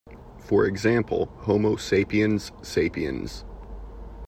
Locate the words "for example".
0.39-1.27